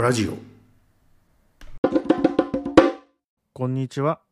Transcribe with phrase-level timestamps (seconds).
[0.00, 0.38] ラジオ
[3.52, 4.22] こんにちは。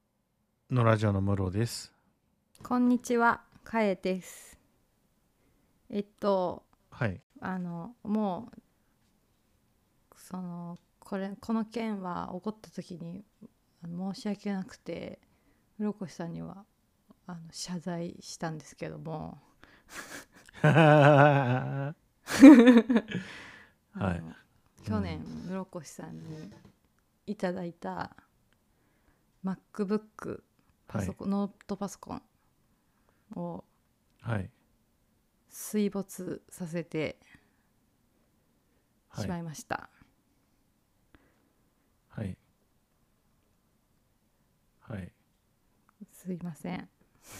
[0.70, 1.92] のラジオのムロです。
[2.62, 4.58] こんにちは、かえです。
[5.90, 7.20] えっと、はい。
[7.42, 13.22] あの、もう、その、これ、この件は起こった時に、
[13.84, 15.18] あの申し訳なくて、
[15.78, 16.64] 室越さんには、
[17.26, 19.38] あの、謝罪したんですけども、
[20.62, 21.94] は
[24.00, 24.47] い
[24.88, 26.50] 去年、室越さんに
[27.26, 28.16] いただいた
[29.44, 30.40] MacBook
[30.86, 32.22] パソコン、ノートパソコン
[33.36, 33.64] を
[34.22, 34.50] はい。
[35.50, 37.18] 水没させて
[39.08, 39.90] はいしまいました。
[42.08, 42.38] はい。
[44.80, 45.12] はい。
[46.12, 46.88] すいません。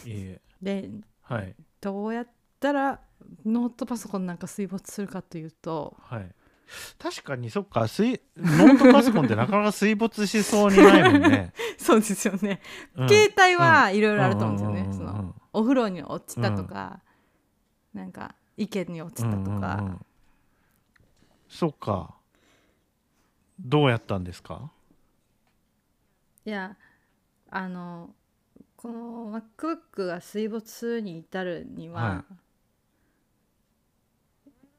[0.05, 0.41] いいえ。
[0.61, 0.89] で
[1.21, 1.55] はい。
[1.81, 2.27] どうやっ
[2.59, 3.01] たら
[3.43, 6.35] ノートパソコンなんか水没するかというとはい。
[6.97, 12.61] 確かにそっか水ノートパソコンって なかなか水没しそうにないもんね、 そうですよね、
[12.95, 13.09] うん。
[13.09, 15.15] 携帯はいろいろあると思うんですよね、うんうんうんうん。
[15.17, 17.01] そのお風呂に落ちたとか、
[17.93, 20.05] なんか池に落ちたとか、うんうんうん
[21.47, 22.13] そっか。
[23.59, 24.71] どうやったんですか？
[26.45, 26.77] いや
[27.49, 28.13] あの
[28.77, 32.33] この MacBook が水没するに至るには、、はい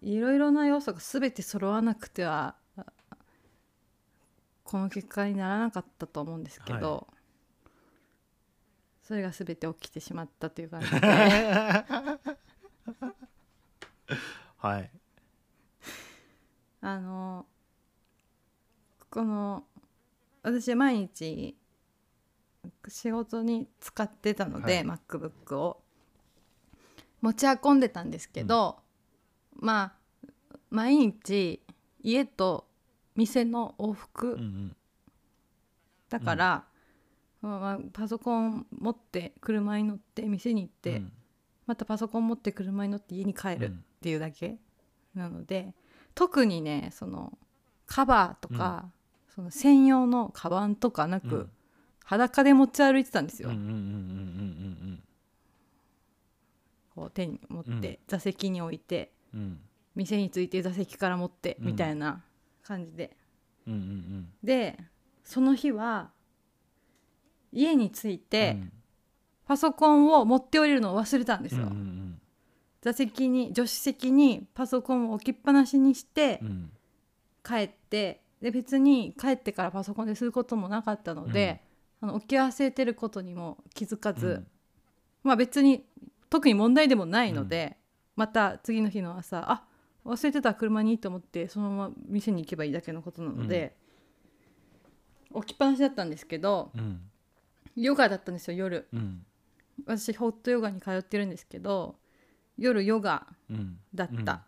[0.03, 2.87] ろいろな要素が全て揃わなくてはあ
[4.65, 7.15] この結果にならなかったと思うんですけど、は
[9.03, 11.01] それが全て起きてしまったという感じで。
[14.59, 14.91] はい。
[16.83, 17.47] あの
[19.11, 19.65] この
[20.43, 21.57] 私毎日
[22.87, 24.85] 仕事に使ってたので、はい。
[24.85, 25.83] MacBook を
[27.21, 28.80] 持ち運んでたんですけど、
[29.61, 29.93] まあ
[30.71, 31.61] 毎日
[32.03, 32.67] 家と
[33.15, 34.77] 店の往復うんうん。
[36.09, 36.65] だから、
[37.41, 41.13] まあ、パソコン持って車に乗って店に行って、うん。
[41.67, 43.85] またパソコン持って車に乗って家に帰るっうん。
[44.01, 44.57] ていうだけ
[45.15, 45.75] なので、
[46.15, 47.39] 特にねその
[47.87, 48.91] カバーとか、
[49.35, 51.51] その専用のカバンとかなく、うん。
[52.05, 55.03] 裸で持ち歩いてたんですよ、うんうんうんうんうん
[56.97, 57.99] こう手に持って、うん。
[58.09, 59.20] 座席に置いてうんうん
[59.95, 61.67] 店に着いて座席から持ってうん。
[61.69, 62.23] みたいな
[62.63, 63.17] 感じで、
[63.67, 64.29] うんうんうん。
[64.43, 64.79] で
[65.25, 66.11] その日は
[67.53, 68.57] 家に着いて、
[69.45, 72.21] パソコンを持って降りるのを忘れたんですよ、うんうん
[72.83, 76.71] 座席に助手席にパソコンを置きっぱなしにしてうんうん
[77.45, 81.61] 帰ってで別に帰ってからパソコンですることもなかったので、
[82.01, 84.47] あの置き忘れてることにも気づかず、うん。
[85.25, 85.85] まあ別に
[86.31, 87.77] 特に問題でもないので、
[88.17, 89.65] また次の日の朝あ
[90.05, 93.77] 忘れてた車にと思ってそのまま店に行けばいいだけのことなので、
[95.33, 97.01] 置きっぱなしだったんですけどうん。
[97.77, 98.89] ヨガだったんですよ夜。
[98.93, 99.25] うん。
[99.87, 101.97] 私ホットヨガに通ってるんですけど
[102.59, 103.79] 夜ヨガうん。
[103.95, 104.43] だった、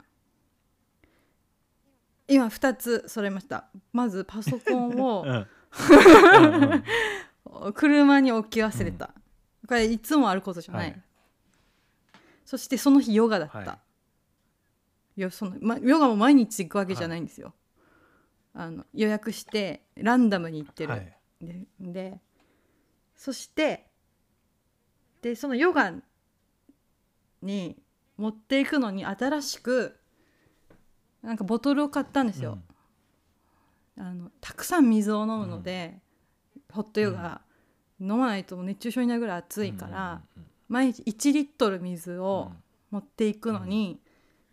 [2.29, 3.67] 今2つそれました。
[3.93, 5.29] まずパソコン うをん。
[5.29, 5.47] う
[7.67, 7.73] ん。
[7.75, 9.11] 車に置き忘れた、
[9.69, 11.03] これいつもあることじゃない、はい
[12.45, 13.79] そしてその日ヨガだった、は
[15.17, 15.21] い。
[15.21, 17.55] よそのま、ヨガも毎日行くわけじゃないんですよ、
[18.55, 21.17] あの予約してランダムに行ってる、はい。
[21.41, 22.21] でで
[23.15, 23.87] そして
[25.21, 25.93] でそのヨガ
[27.43, 27.77] に
[28.17, 29.99] 持っていくのに新しく
[31.23, 32.59] なんかボトルを買ったんですよ、
[33.97, 36.01] あのたくさん水を飲むので、
[36.73, 37.43] ホットヨガ、
[38.01, 40.23] 飲まないと熱中症になるぐらい暑いから、
[40.73, 42.51] 毎日1リットル水を
[42.91, 44.01] 持っていくのに、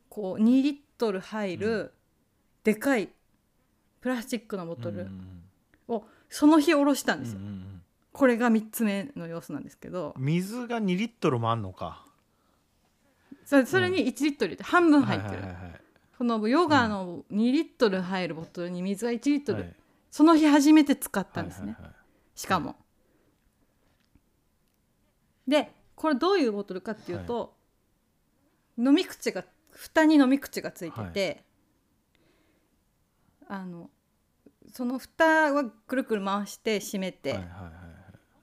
[0.10, 1.94] こう2リットル入る
[2.66, 3.08] でかい
[4.02, 5.08] プラスチックのボトル
[5.88, 7.40] をその日おろしたんですよ、
[8.12, 10.14] これが3つ目の要素なんですけど。
[10.18, 12.06] 水が2リットルもあんのか。
[13.46, 15.44] それそれに1リットルって半分入ってる、
[16.18, 19.76] このヨガの2リットル入るボトルに水が1リットル、はい。
[20.12, 21.78] その日初めて使ったんですね、
[22.36, 22.76] しかも。
[25.48, 27.54] でこれどういうボトルかっていうと、
[28.78, 31.44] 飲み口が蓋に飲み口がついてて、
[33.50, 33.90] あの
[34.72, 37.74] その蓋はくるくる回して閉めて、はいはいはいはい。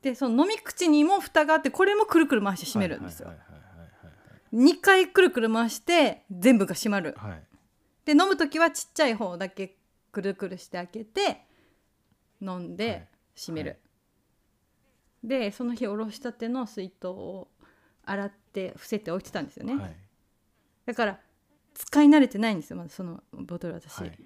[0.02, 3.28] でその飲み口にも蓋があってこれもくるくる回して閉めるんですよ。
[3.28, 3.46] はいはい
[4.54, 7.14] 2回くるくる回して全部が閉まる。
[7.16, 7.30] はい。
[7.30, 7.46] はいはい
[8.04, 9.76] で飲む時はちっちゃい方だけ
[10.12, 11.40] くるくるして開けて
[12.40, 13.78] 飲んで閉める、はい
[15.26, 17.48] でその日おろしたての水筒を
[18.04, 19.96] 洗って伏せておいてたんですよね、はい。
[20.86, 21.18] だから
[21.74, 24.18] 使い慣れてないんですよまだそのボトル私、はい。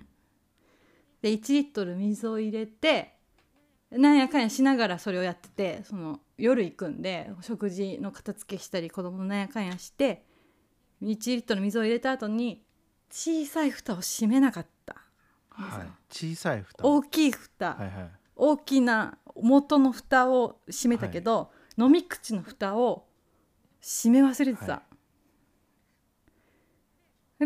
[1.22, 3.14] で1リットル水を入れて
[3.90, 10.24] なんやかんやしながらそれをやっててその夜行くんで食事の片付けしたり子供のなんやかんやして
[11.02, 12.62] 1リットル水を入れた後に
[13.10, 14.96] 小さい蓋を閉めなかった
[15.48, 15.88] はい。
[16.10, 23.06] 小さい蓋大きい蓋、はいはい大きな元の蓋を閉めたけど、飲み口の蓋を
[23.80, 24.82] 閉め忘れてた、は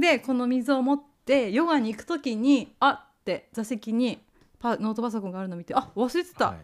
[0.01, 4.21] でこの水を持ってヨガに行く時にあって座席に
[4.59, 6.59] パノートパソコンがあるのを見てあ忘れてた、はい。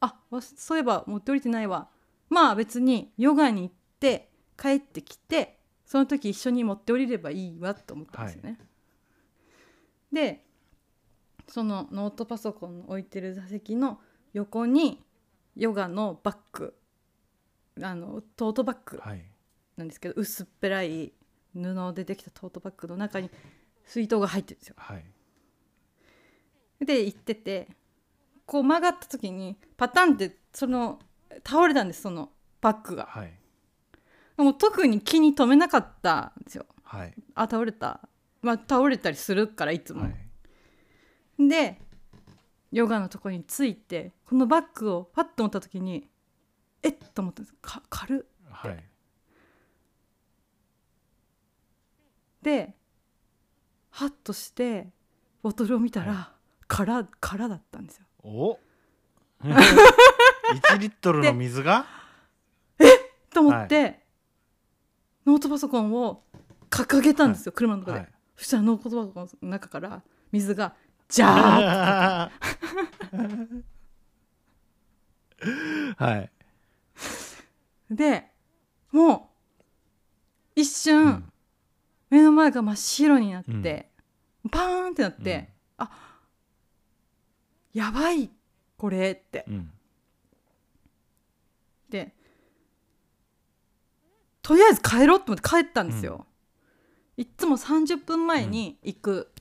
[0.00, 1.88] あわそういえば持って降りてないわ。
[2.28, 4.30] まあ別にヨガに行って
[4.60, 8.58] 帰ってきてその時一緒に持って降りればいいわと思ったんですよね。
[10.12, 10.45] で
[11.48, 14.00] そのノートパソコンの置いてる座席の
[14.32, 15.02] 横に
[15.54, 16.74] ヨガのバッグ
[17.82, 19.22] あのトートバッグはい
[19.76, 21.12] なんですけど薄っぺらい
[21.54, 23.30] 布でできたトートバッグの中に
[23.84, 24.74] 水筒が入ってるんですよ。
[24.78, 25.04] はい
[26.80, 27.68] で行ってて
[28.44, 30.98] こう曲がった時にパタンってその
[31.46, 33.06] 倒れたんですそのバッグが。
[33.06, 33.32] はい
[34.36, 36.66] でも特に気に留めなかったんですよ。
[36.82, 38.06] はいあ倒れた。
[38.42, 40.02] まあ倒れたりするからいつも。
[40.02, 40.25] はい
[41.38, 41.80] で
[42.72, 46.08] ヨガのとこについてこのバッグをパッと持った時に
[46.82, 47.54] えっと思ったんです。
[47.60, 48.50] か軽っ。
[48.50, 48.84] はい。
[52.42, 52.74] で
[53.90, 54.88] ハッとして
[55.42, 56.32] ボトルを見たら、は
[56.68, 58.06] 空空だったんですよ。
[58.22, 58.58] お。
[59.42, 61.86] 1リットルの水が？
[63.32, 64.00] と思って、
[65.26, 66.22] ノートパソコンを
[66.70, 68.08] 掲げたんですよ、車の中で、はい。
[68.36, 70.02] そしたらノートパソコンの中から
[70.32, 70.74] 水が
[71.08, 72.30] ジャー
[75.96, 76.30] はい。
[77.90, 78.30] で
[78.90, 79.30] も
[80.56, 81.32] う一瞬、うん。
[82.10, 83.90] 目の前が真っ白になって、
[84.50, 85.90] パーンってなって、あ
[87.72, 88.30] やばい
[88.76, 89.44] これって。
[89.48, 89.70] うん。
[91.90, 92.14] で
[94.42, 96.26] とりあえず帰ろうと思って帰ったんですよ、
[97.16, 99.32] いっつも30分前に行く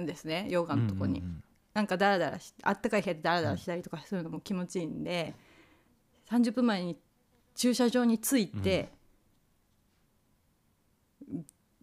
[0.00, 1.42] んですね、ヨガのとこに、うん
[1.72, 5.34] なんかダラダラしあったかい部屋でダラダラしたりとかするのも気持ちいいんで、
[6.28, 6.98] 30分前に
[7.54, 8.90] 駐車場に着いて、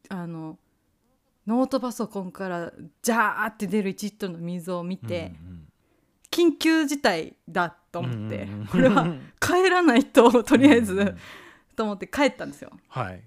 [0.10, 0.58] あの
[1.48, 5.68] ノートパソコンからジャーって出る1リットルの水を見うんて、うん。
[6.30, 8.68] 緊急事態だと思って、うんうんうん。
[8.68, 9.08] これは
[9.40, 11.18] 帰らないととりあえず、うんうん。
[11.76, 12.72] と思って帰ったんですよ。
[12.90, 13.24] はい。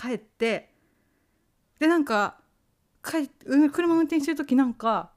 [0.00, 0.72] 帰って
[1.80, 2.38] でなんか
[3.02, 5.10] 帰うん車運転してる時なんか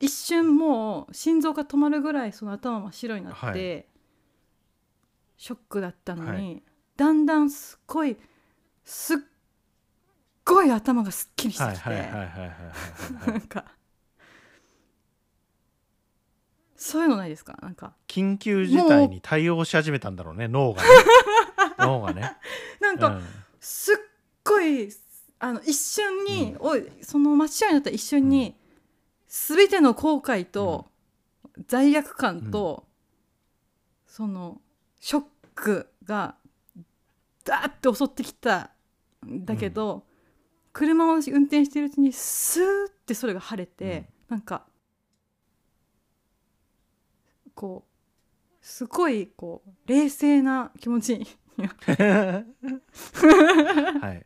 [0.00, 3.86] 一瞬もう心臓が止まるぐらいその頭真っ白になって、はい。
[5.36, 6.62] ショックだったのに、はい。
[6.96, 8.16] だんだんすっごい
[8.84, 9.18] すっ
[10.44, 13.64] ごい頭がすっきりしてきて、なんか
[16.76, 17.94] そういうのないですかなんか。
[18.08, 20.88] 緊急事態に対応し始めたんだろうね脳がね
[21.78, 22.36] 脳がね
[22.80, 23.20] なんか、
[23.60, 23.96] すっ
[24.42, 24.90] ごい
[25.44, 28.54] あの一瞬に、おいその真っ白になった一瞬に、
[29.26, 30.86] 全ての後悔と
[31.66, 32.86] 罪悪感と、
[34.06, 34.60] その
[35.00, 35.24] ショッ
[35.56, 36.36] クが
[37.44, 38.70] ダーって襲ってきた
[39.26, 40.04] んだけど、
[40.72, 44.64] 車を運転してるうちにスーってそれが晴れて、なんか
[47.56, 47.88] こう
[48.64, 51.26] すごいこう冷静な気持ちに
[51.58, 51.66] うん
[54.00, 54.24] はい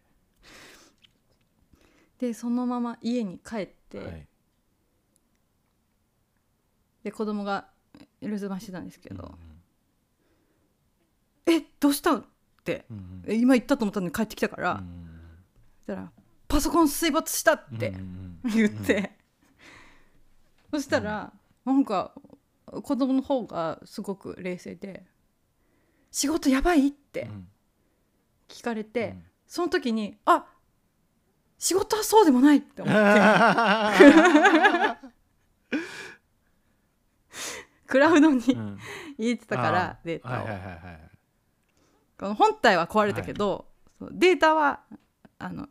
[2.19, 4.27] でそのまま家に帰って、はい。
[7.05, 7.69] で子供が
[8.21, 9.39] 留守番してたんですけうんど
[11.47, 12.25] 「えどうしたん?」っ
[12.65, 15.03] てうんえ今言ったと思ったのに帰ってきたから、うん
[15.87, 16.13] そしたら
[16.49, 19.17] 「パソコン水没した!」ってうん言って、
[20.73, 21.33] そしたら、
[21.65, 22.13] なんか
[22.67, 25.07] 子供の方がすごく冷静で
[26.11, 27.49] 「仕事やばい?」ってうん。
[28.49, 29.25] 聞かれて、うん。
[29.47, 30.47] その時に「あ
[31.59, 33.01] 仕事はそうでもない!」って思って。
[37.87, 38.79] クラウドにうん。
[39.17, 40.45] 入れてたからデータを。
[40.45, 41.07] はいはいはいはい
[42.19, 43.67] この本体は壊れたけど、
[44.01, 44.81] データは
[45.39, 45.69] あの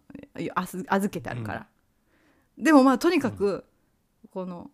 [0.56, 1.68] 預けてあるから、
[2.58, 3.66] でもまあとにかく、
[4.32, 4.70] この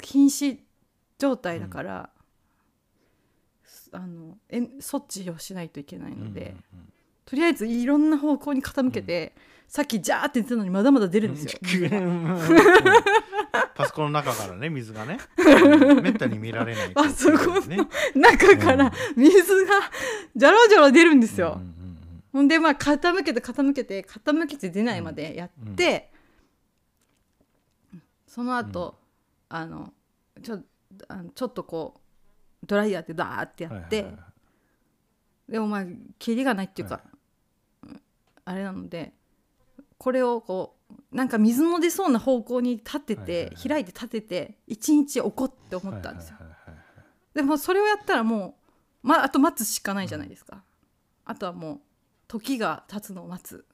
[0.00, 0.64] 瀕死
[1.16, 2.10] 状態だから、
[3.92, 6.56] あのえ措置をしないといけないので、
[7.28, 9.34] とりあえずいろんな方向に傾けて、
[9.66, 11.58] さっきジャーって言ってたのにまだまだ出るんですよ。
[11.92, 12.38] うん。
[13.74, 15.18] パソコンの中からね水がね。
[15.36, 16.02] うん。
[16.02, 17.76] めったに見られないパソコンのですね。
[18.14, 19.72] 中から水が
[20.34, 21.58] じゃろじゃろ出るんですよ。
[21.60, 21.78] うんうん
[22.30, 26.12] ほんでまあ傾けて傾けて傾けて出ないまでやって、
[28.26, 28.98] その後、
[29.48, 29.92] あの
[30.42, 30.60] ちょ
[31.08, 32.00] あのちょっとこ
[32.62, 34.06] うドライヤーでダーってやって、
[35.48, 35.84] でもまあ
[36.18, 37.17] キリがないっていうか、はうん
[38.48, 39.12] あれなので
[39.98, 40.76] これをこ
[41.12, 46.36] うなんか水の出そうな方向に立てて、はいはいはい開いて立てて一日置こうって思ったんですよ。
[46.38, 46.84] はいはいはいはい
[47.34, 48.56] でもそれをやったらも
[49.04, 50.64] う、ま、あと待つしかないじゃないですか。
[51.24, 51.80] あとはもう
[52.26, 53.66] 時が経つのを待つ。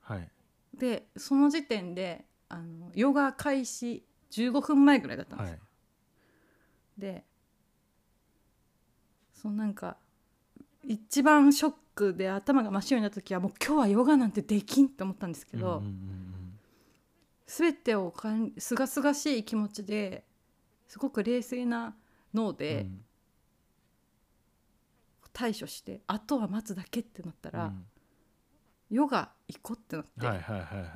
[0.00, 0.28] はい
[0.74, 5.52] でその時点であのヨガ開始15分前ぐらいだったんですよ。
[5.54, 7.24] はいで
[9.32, 9.96] そのなんか
[10.82, 16.20] 一番ショックで頭が真っ白になった時はもう今日はヨガなんてできんって思ったんですけど、うんうんうん
[17.46, 20.24] 全てをかんすがすがしい気持ちで
[20.88, 21.94] すごく冷静な
[22.32, 22.56] 脳うん。
[22.56, 22.86] で
[25.34, 27.84] 対処して、あとは待つだけってなったら、うん。
[28.88, 30.88] ヨガ行こうってなって、はいはいはいはいはい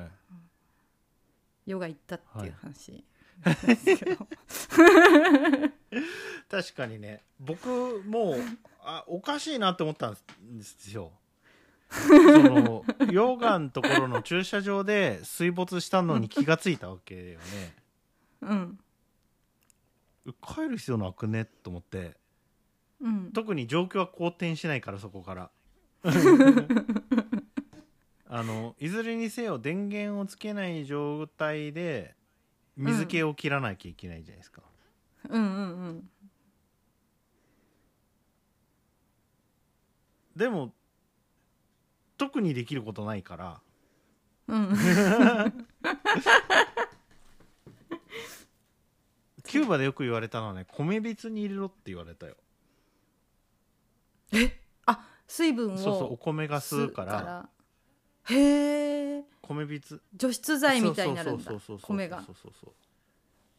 [0.00, 0.10] はい。
[1.66, 2.52] ヨガ行ったっていうはい。
[2.60, 3.04] 話
[3.44, 4.26] なんですけど、
[6.50, 7.22] 確かにね。
[7.38, 7.68] 僕
[8.04, 8.40] もう
[8.88, 11.12] あおかしいなって思ったんですよ。
[11.90, 17.74] その溶岩のところの駐車場で水没したのに気がついたわけよね。
[18.42, 18.78] うん。
[20.40, 21.44] 帰る必要なくね？
[21.44, 22.16] と思って。
[23.00, 23.32] うん。
[23.32, 25.50] 特に状況は好転しないからそこから。
[28.28, 32.14] あのいずれにせよ電源をつけない状態で
[32.76, 34.62] 水気を切らなきゃいけないじゃないですか、
[35.30, 36.10] うんうんうん
[40.36, 40.72] でも
[42.18, 43.60] 特にできることないから。
[44.48, 44.76] うん。
[49.44, 52.36] キューバでよく言われたのはね米びつに入れろって言われたよ。
[54.86, 57.48] あ水分をそうそうお米が吸うから。
[58.24, 60.02] へえ米びつ。
[60.14, 62.22] 除湿剤みたいになるんだそうそうそうそう米が。
[62.22, 62.72] そうそうそう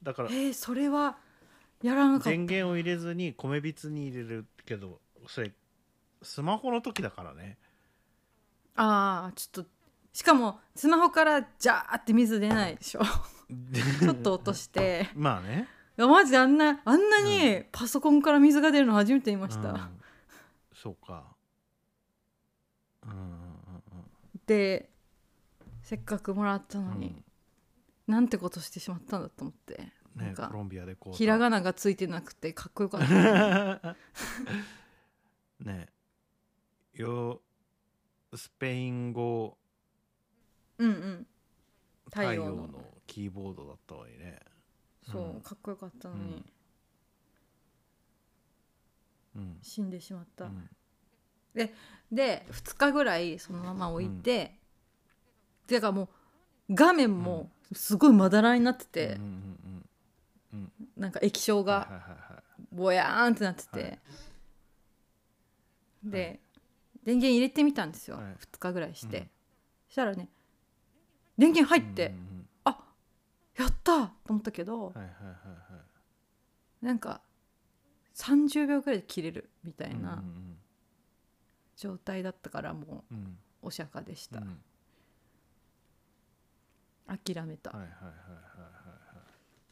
[0.04, 1.18] だからへえそれは
[1.82, 2.30] やらなかった。
[2.30, 5.52] 電源を入れずに米びつに入れるけどそれ
[6.22, 7.58] スマホの時だからね。
[8.76, 9.70] ああちょっと
[10.14, 13.02] しかもスマホからジャーって水出ないでしょ。
[14.02, 15.10] ちょっと落として。
[15.16, 15.68] まあね。
[15.98, 20.02] いやマジであんなあんなにパソコンから水が出るの初めて見ました、うん。
[20.74, 21.36] そうか。
[23.04, 23.42] うんうんうん
[24.46, 24.90] で
[25.84, 27.24] せっかくもらったのに、
[28.08, 28.14] うん。
[28.14, 31.14] なんてことしてしまったんだと思って、なんかねコロンビアでこう。
[31.14, 33.96] ひらがながついてなくてかっこよかった
[35.64, 35.90] ね
[37.02, 37.42] よ
[38.36, 39.58] スペイン語。
[40.78, 41.28] うんうん。
[42.06, 44.40] 太太陽陽ののキーボードだったわいね。
[45.10, 45.42] そう、うん。
[45.42, 46.46] かっこよかったのに、
[49.36, 49.58] うん。
[49.62, 50.70] 死んでしまった、うん。
[51.54, 54.56] で2日ぐらいそのまま置いて、
[55.68, 56.10] てかも
[56.70, 59.86] う画面もすごいまだらになってて、うんうん
[60.54, 61.88] うんなんか液晶が
[62.72, 64.00] ぼやーんってなってて、はい。
[66.04, 66.40] で
[67.08, 68.26] 電源入れてみたんですよ、はい。
[68.52, 69.24] 2日ぐらいして、うん。
[69.88, 70.28] そしたらね
[71.38, 72.48] 電源入って、うん
[73.58, 75.80] やったと思ったけど、うんはいはいはいは
[76.84, 76.86] い。
[76.86, 77.22] なんか
[78.14, 80.56] 30秒ぐらいで切れるみたいなん
[81.76, 83.24] 状態だったからもうんうん。
[83.24, 83.28] う
[83.64, 84.60] お釈迦でした、うん。
[87.08, 88.70] 諦めた、はいはいはいはいは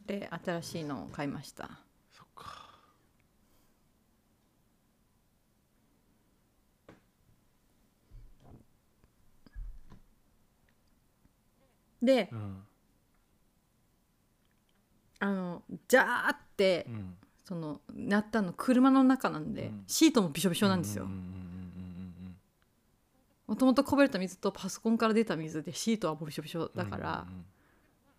[0.04, 0.08] い。
[0.08, 1.70] で新しいのを買いました
[2.12, 2.66] そっか
[12.02, 12.64] でうん。
[15.20, 17.16] あのジャーって、うん。
[17.44, 19.84] そのなったの車の中なんで、うん。
[19.88, 21.06] シートもびしょびしょなんですよ。
[21.06, 21.36] うんうんうんうん
[23.48, 27.46] もともとこぼれた水とパソコンから出た水でシートはもうびしょびしょうんうんだから、うん。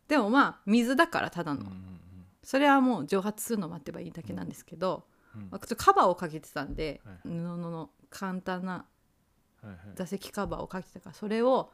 [0.06, 1.97] でもまあ水だからただの、うんうん
[2.45, 5.02] それはもう蒸発するのを待てばいいだけなんですけど、
[5.35, 5.49] うん。
[5.50, 8.85] まあカバーをかけてたんで、はい布の簡単な
[9.97, 11.73] 座席カバーをかけてたからそれを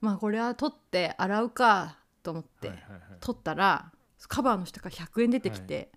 [0.00, 3.00] まあこれは取って洗うかと思って、はいはいはい。
[3.20, 3.92] 取ったら
[4.28, 5.90] カバーの下から100円出てきて、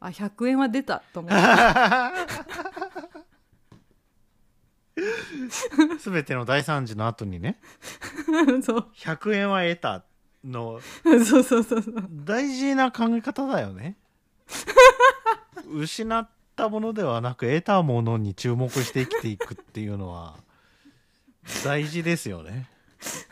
[0.00, 1.36] あ100円は出たと思って。
[5.98, 7.58] すべての大惨事の後にね。
[8.62, 8.86] そう。
[8.94, 10.04] 100円は得た
[10.44, 10.80] の。
[11.24, 11.94] そうそうそうそう。
[12.10, 13.96] 大事な考え方だよね
[15.66, 20.36] 失ったものではなく得たものに注目して生きていくっていうのは
[21.64, 22.68] 大事ですよね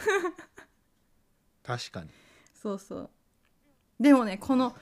[1.62, 2.10] 確かに、
[2.54, 3.10] そうそう。
[3.98, 4.74] でもねこの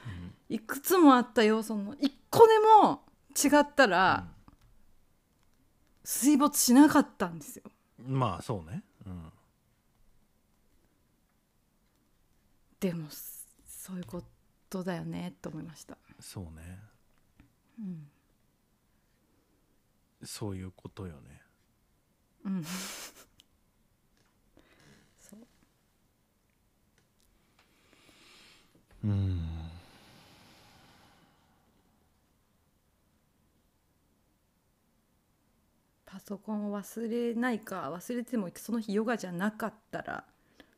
[0.48, 3.02] いくつもあった要素の1個でも
[3.36, 4.28] 違ったら、
[6.04, 7.64] 水没しなかったんですよ。
[7.98, 8.82] まあそうね。
[9.06, 9.32] うん。
[12.80, 13.08] でも
[13.66, 14.22] そういうこ
[14.70, 15.98] とだよねと思いました。
[16.20, 16.78] そうね。
[17.78, 18.10] うん。
[20.24, 21.42] そういうことよね。
[22.44, 22.64] うん
[25.18, 25.46] そう
[29.04, 29.40] うん。
[36.06, 40.24] パソコンを忘れないか忘れてもその日ヨガじゃなかったら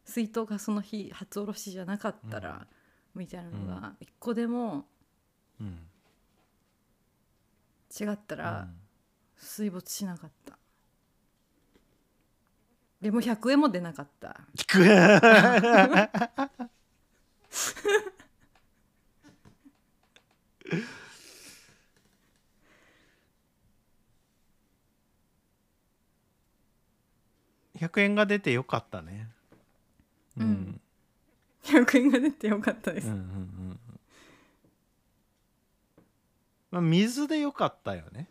[0.04, 2.66] 水筒がその日初おろしじゃなかったら、
[3.14, 4.86] みたいなのが一個でも
[5.60, 5.78] うん。
[7.98, 8.68] 違ったら
[9.36, 10.56] 水没しなかった、
[13.00, 14.40] でも100円も出なかった。
[14.66, 14.84] く
[27.76, 29.28] 100円が出てよかったね。
[30.36, 30.80] うん、うん。
[31.64, 33.80] 100円が出てよかったです、うんうんうん
[36.70, 38.28] まあ、水でよかったよね。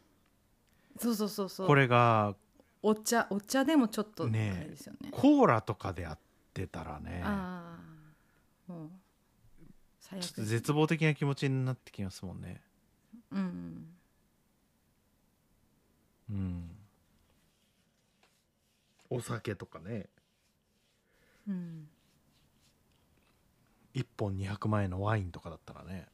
[0.98, 1.68] そうそうそうそう。
[1.68, 2.36] これが
[2.82, 5.10] お茶お茶でもちょっとねえですよね。
[5.12, 6.20] コーラとかでやっ
[6.54, 7.22] てたらね。
[7.24, 7.78] あ
[8.70, 8.90] あもう
[10.10, 12.62] ちょっと絶望的な気持ちになってきますもんね。
[13.32, 13.86] うん
[16.30, 16.70] うん。
[19.10, 20.08] お酒とかね。
[21.48, 21.88] うん。
[23.96, 26.08] 1本200万円のワインとかだったらね。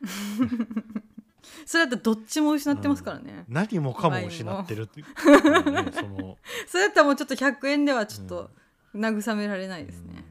[1.66, 5.06] それだとどっちも失ってますからね、何もかも失ってるっていう
[5.44, 6.38] のはねその。
[6.66, 8.50] それだったらもうちょっと100円ではちょっと
[8.94, 10.24] 慰められないですね、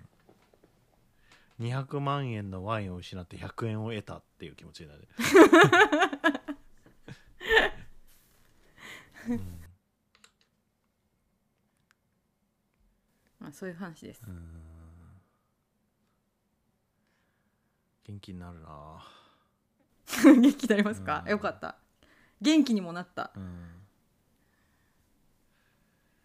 [1.63, 5.07] 200万円のワインを失って100円を得たっていう気持ちになる、
[9.29, 9.39] うん。
[13.39, 14.21] まあ、そういう話です、
[18.03, 19.01] 元気になるな。
[20.23, 21.31] 元気になりますか、うん。
[21.31, 21.77] よかった。
[22.41, 23.31] 元気にもなった。
[23.35, 23.69] うん。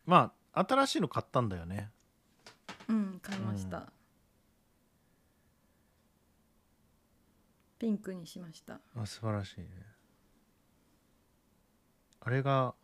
[0.04, 1.92] まあ新しいの買ったんだよね。
[2.88, 3.88] うん買いました、うん
[7.78, 8.80] ピンクにしました。
[8.96, 9.68] あ素晴らしいね。
[12.20, 12.74] あれが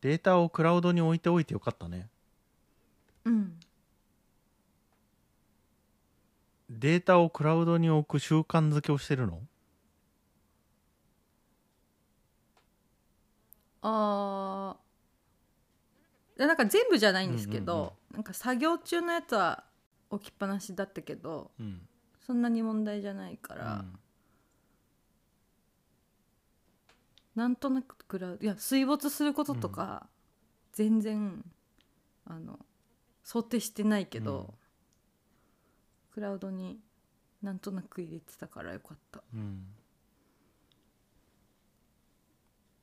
[0.00, 2.08] データをクラウドに置いておいてよかったね。
[3.24, 3.60] うん。
[6.70, 9.42] データをクラウドに置く習慣づけをしてるの？
[13.82, 19.64] あーなんか全部じゃないんですけど、うんうんなんか作業中のやつは
[20.10, 21.80] 置きっぱなしだったけどうん
[22.26, 23.84] そんなに問題じゃないから、
[27.34, 30.06] なんとなくクラウドいや水没することとか、
[30.72, 31.42] 全然
[32.26, 32.58] あの
[33.24, 34.54] 想定してないけど、うん
[36.12, 36.78] クラウドに
[37.42, 39.22] なんとなく入れてたからよかった。
[39.34, 39.64] うん。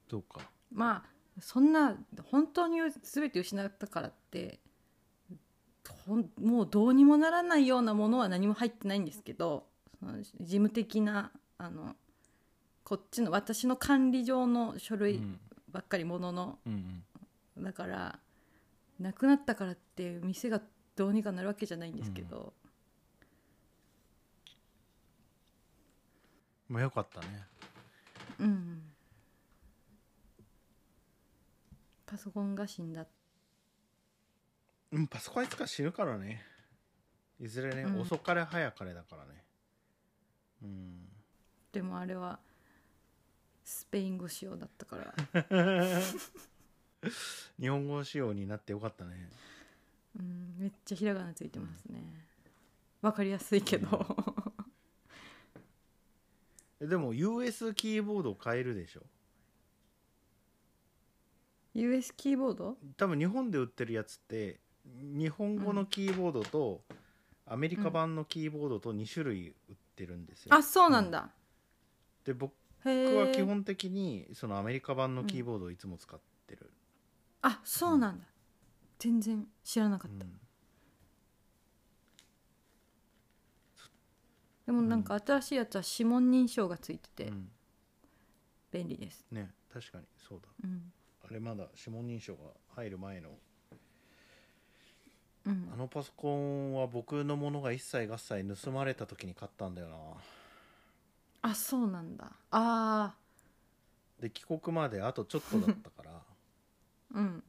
[0.09, 0.41] どうか。
[0.71, 1.95] まあそんな
[2.31, 4.59] 本当に全て失ったからって
[6.39, 9.65] もうどうにもならないようなものは何も入ってないんですけど
[10.01, 11.95] 事務的なあの
[12.83, 15.39] こっちの私の管理上の書類うん。
[15.71, 17.03] ばっかりものの、うん
[17.57, 18.19] だから
[19.01, 20.61] なくなったからって店が
[20.95, 22.53] どうにかなるわけじゃないんですけど、
[26.69, 27.27] まあよかったね。
[28.39, 28.81] うん
[32.09, 33.05] パソコンが死んだ。
[34.91, 36.41] うんパソコンいつか死ぬからね。
[37.39, 38.01] いずれね、うん。
[38.01, 39.43] 遅かれ早かれだからね。
[40.63, 41.07] うん。
[41.71, 42.39] でもあれは
[43.63, 45.13] スペイン語仕様だったから。
[47.59, 49.29] 日本語仕様になってよかったね。
[50.19, 52.01] うん、めっちゃひらがなついてますね。
[53.03, 54.17] わかりやすいけど。
[56.79, 59.03] えでも US キーボードを変えるでしょ？
[61.73, 62.77] US キーボード？
[62.97, 66.81] 多分日本で売ってるやつって日本語のキーボードと
[67.45, 71.29] アメリカ版のキーボードと2種類売ってるんですよ、あ、そうなんだ。
[72.25, 72.53] で僕。
[72.81, 76.71] は基本的にそのアメリカ版のキーボードをいつも使ってる、
[77.41, 78.25] あ、そうなんだ。
[78.99, 80.25] 全然知らなかった。
[80.25, 80.39] うん
[84.65, 87.49] でもなんか新しいやつは指紋認証がついててうん
[88.71, 89.25] 便利です。
[89.31, 90.93] ね確かにそうだうん。
[91.29, 92.39] あれまだ指紋認証が
[92.75, 93.29] 入る前の。
[95.45, 95.69] うん。
[95.71, 95.75] あ。
[95.75, 99.97] のパソコンは僕のものが一切合切盗まれた時に買ったんだよな。
[101.41, 102.31] あそうなんだ。
[102.51, 103.13] あ
[104.19, 106.11] で帰国まであとちょっとだったから。
[106.11, 106.15] ー
[107.15, 107.43] うん。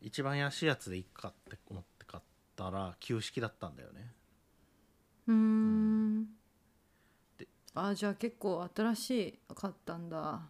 [0.00, 2.24] 一番安いやつでいっかって思って買っ
[2.56, 4.14] たら旧式だったんだよね。
[5.26, 6.24] うーん。
[7.36, 10.48] であーじゃあ結構新しい買ったんだ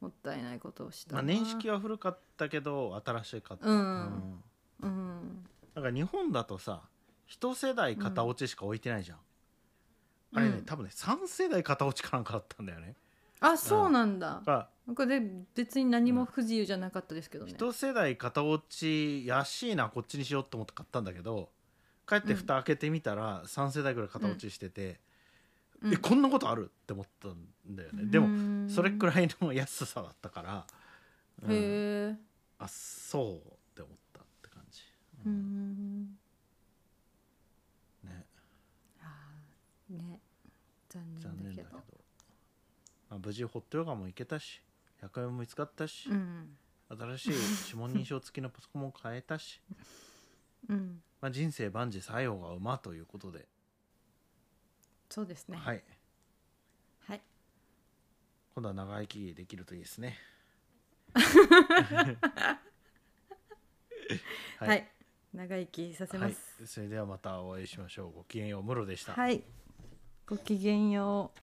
[0.00, 4.42] もったいないことをしたまあ、な年式は古かったけど新しいかった、うん。
[4.82, 5.46] うん。
[5.74, 6.82] だから日本だとさ
[7.26, 9.18] 一世代型落ちしか置いてないじゃん、
[10.34, 10.64] あれね、うん。
[10.64, 12.96] 多分ね3世代型落ちかなんかだったんだよね。
[13.40, 14.40] あそうなんだ。
[14.40, 15.22] だからなんかで
[15.54, 21.50] 別に何も不自由じゃなかったですけどね、一世代型落ち安いなこっちにしようと思って買ったんだけど
[22.08, 24.96] 帰って蓋開けてみたら3世代ぐらい型落ちしてて、うん
[25.84, 26.70] えこんなことある？
[26.82, 27.36] って思ったん
[27.68, 30.66] だよね、でももそれくらいの安さだったから、
[31.42, 31.52] うん。
[31.52, 31.56] へ
[32.10, 32.16] え。
[32.58, 34.82] あそうって思ったって感じ、
[35.24, 36.18] ううんん
[38.04, 38.26] ね。
[39.00, 40.20] あーね。
[40.90, 41.68] 残残念だけど。
[41.70, 42.00] 念だけど、
[43.08, 44.62] まあ、無事ホットヨガも行けたし
[45.02, 46.56] 100円も見つかったし、うん。
[46.90, 47.30] 新しい
[47.68, 49.60] 指紋認証付きのパソコンも買えたし、
[50.68, 51.00] うん。
[51.20, 53.46] まあ、人生万事作用が馬ということで、
[55.10, 55.58] そうですね。
[55.58, 55.82] はい。
[57.00, 57.20] はい。
[58.54, 60.16] 今度は長生きできるといいですね。
[64.58, 64.88] はい、はい。
[65.34, 66.30] 長生きさせはい。
[66.30, 68.12] ます、それではまたお会いしましょう。
[68.12, 69.42] ごきげんようムロでした、はい、
[70.26, 71.38] ごきげんよう